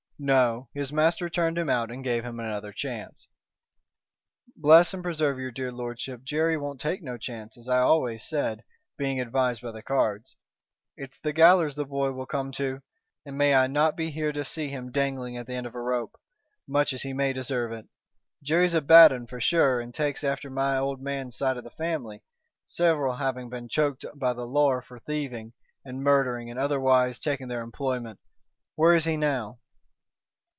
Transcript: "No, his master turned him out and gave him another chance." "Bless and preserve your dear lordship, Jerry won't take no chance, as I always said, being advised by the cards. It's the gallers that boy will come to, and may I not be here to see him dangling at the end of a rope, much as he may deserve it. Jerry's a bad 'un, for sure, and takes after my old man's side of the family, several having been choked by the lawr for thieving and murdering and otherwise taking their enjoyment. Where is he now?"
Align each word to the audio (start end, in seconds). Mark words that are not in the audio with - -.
"No, 0.23 0.69
his 0.75 0.93
master 0.93 1.31
turned 1.31 1.57
him 1.57 1.67
out 1.67 1.89
and 1.89 2.03
gave 2.03 2.23
him 2.23 2.39
another 2.39 2.71
chance." 2.71 3.27
"Bless 4.55 4.93
and 4.93 5.01
preserve 5.01 5.39
your 5.39 5.49
dear 5.49 5.71
lordship, 5.71 6.21
Jerry 6.23 6.57
won't 6.59 6.79
take 6.79 7.01
no 7.01 7.17
chance, 7.17 7.57
as 7.57 7.67
I 7.67 7.79
always 7.79 8.23
said, 8.23 8.63
being 8.99 9.19
advised 9.19 9.63
by 9.63 9.71
the 9.71 9.81
cards. 9.81 10.35
It's 10.95 11.17
the 11.17 11.33
gallers 11.33 11.73
that 11.73 11.85
boy 11.85 12.11
will 12.11 12.27
come 12.27 12.51
to, 12.51 12.83
and 13.25 13.35
may 13.35 13.55
I 13.55 13.65
not 13.65 13.95
be 13.97 14.11
here 14.11 14.31
to 14.31 14.45
see 14.45 14.69
him 14.69 14.91
dangling 14.91 15.37
at 15.37 15.47
the 15.47 15.55
end 15.55 15.65
of 15.65 15.73
a 15.73 15.81
rope, 15.81 16.15
much 16.67 16.93
as 16.93 17.01
he 17.01 17.13
may 17.13 17.33
deserve 17.33 17.71
it. 17.71 17.87
Jerry's 18.43 18.75
a 18.75 18.81
bad 18.81 19.11
'un, 19.11 19.25
for 19.25 19.41
sure, 19.41 19.81
and 19.81 19.91
takes 19.91 20.23
after 20.23 20.51
my 20.51 20.77
old 20.77 21.01
man's 21.01 21.35
side 21.35 21.57
of 21.57 21.63
the 21.63 21.71
family, 21.71 22.21
several 22.67 23.15
having 23.15 23.49
been 23.49 23.67
choked 23.69 24.05
by 24.13 24.33
the 24.33 24.45
lawr 24.45 24.83
for 24.83 24.99
thieving 24.99 25.53
and 25.83 26.03
murdering 26.03 26.47
and 26.51 26.59
otherwise 26.59 27.17
taking 27.17 27.47
their 27.47 27.63
enjoyment. 27.63 28.19
Where 28.75 28.93
is 28.93 29.05
he 29.05 29.17
now?" 29.17 29.57